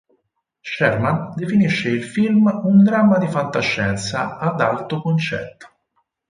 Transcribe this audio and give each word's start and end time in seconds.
Sherman 0.63 1.35
definisce 1.35 1.89
il 1.89 2.03
film 2.03 2.47
un 2.63 2.81
dramma 2.81 3.19
di 3.19 3.27
fantascienza 3.27 4.39
ad 4.39 4.59
"alto 4.59 4.99
concetto". 4.99 5.69